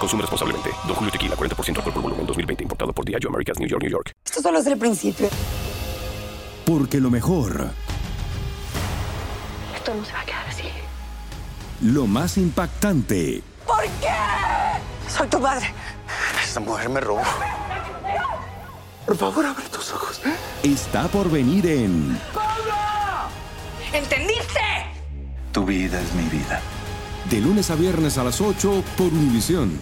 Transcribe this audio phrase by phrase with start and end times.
[0.00, 0.70] Consume responsablemente.
[0.86, 2.62] Don Julio Tequila, 40% alcohol por volumen, 2020.
[2.64, 4.12] Importado por Diageo Americas, New York, New York.
[4.24, 5.28] Esto solo es el principio.
[6.64, 7.70] Porque lo mejor,
[9.76, 10.64] Esto no se va a quedar así.
[11.82, 14.14] lo más impactante, ¿Por qué?
[15.08, 15.72] Soy tu madre.
[16.42, 17.22] Esta mujer me robó.
[19.06, 20.20] Por favor, abre tus ojos.
[20.62, 22.18] está por venir en
[23.92, 24.60] ¿Entendiste?
[25.52, 26.60] Tu vida es mi vida.
[27.30, 29.78] De lunes a viernes a las 8 por Univisión.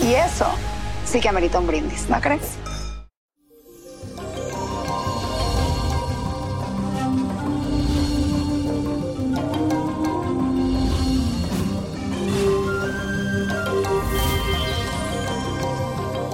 [0.00, 0.46] Y eso
[1.04, 2.56] sí que amerita un brindis, ¿no crees?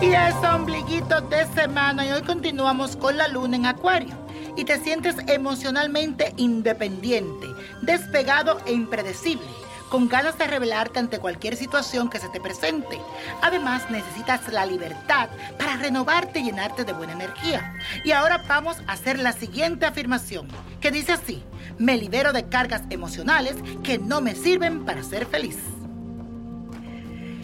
[0.00, 4.14] Y es ombliguito de semana y hoy continuamos con la luna en acuario.
[4.56, 7.48] Y te sientes emocionalmente independiente,
[7.82, 9.46] despegado e impredecible,
[9.88, 13.00] con ganas de revelarte ante cualquier situación que se te presente.
[13.42, 15.28] Además, necesitas la libertad
[15.58, 17.74] para renovarte y llenarte de buena energía.
[18.04, 20.48] Y ahora vamos a hacer la siguiente afirmación,
[20.80, 21.42] que dice así,
[21.78, 25.58] me libero de cargas emocionales que no me sirven para ser feliz.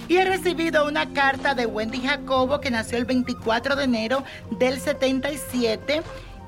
[0.07, 4.79] Y he recibido una carta de Wendy Jacobo que nació el 24 de enero del
[4.79, 6.03] 77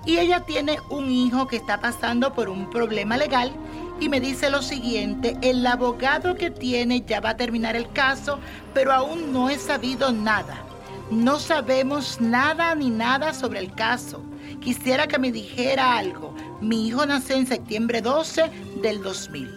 [0.07, 3.53] y ella tiene un hijo que está pasando por un problema legal
[3.99, 8.39] y me dice lo siguiente, el abogado que tiene ya va a terminar el caso,
[8.73, 10.63] pero aún no he sabido nada.
[11.11, 14.23] No sabemos nada ni nada sobre el caso.
[14.61, 16.35] Quisiera que me dijera algo.
[16.61, 18.51] Mi hijo nació en septiembre 12
[18.83, 19.49] del 2000.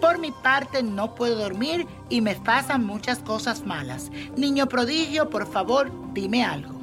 [0.00, 4.10] Por mi parte no puedo dormir y me pasan muchas cosas malas.
[4.36, 6.77] Niño prodigio, por favor, dime algo.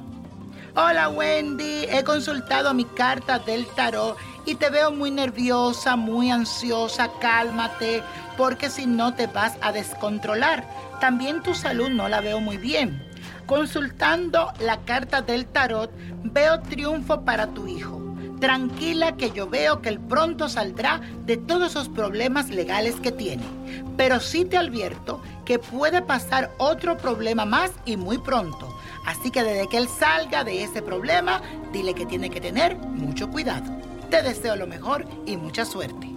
[0.77, 7.09] Hola Wendy, he consultado mi carta del tarot y te veo muy nerviosa, muy ansiosa,
[7.21, 8.03] cálmate,
[8.35, 10.67] porque si no te vas a descontrolar.
[10.99, 13.01] También tu salud no la veo muy bien.
[13.45, 15.91] Consultando la carta del tarot,
[16.23, 18.01] veo triunfo para tu hijo.
[18.41, 23.45] Tranquila que yo veo que él pronto saldrá de todos esos problemas legales que tiene.
[23.95, 28.75] Pero sí te advierto que puede pasar otro problema más y muy pronto.
[29.05, 31.41] Así que desde que él salga de ese problema,
[31.71, 33.71] dile que tiene que tener mucho cuidado.
[34.09, 36.09] Te deseo lo mejor y mucha suerte.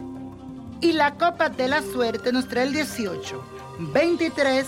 [0.80, 3.44] Y la copa de la suerte nos trae el 18,
[3.78, 4.66] 23,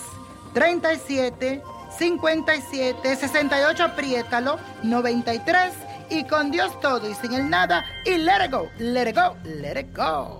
[0.52, 1.62] 37,
[1.98, 5.72] 57, 68, apriétalo, 93
[6.10, 9.36] y con Dios todo y sin el nada y let it go, let it go,
[9.44, 10.39] let it go.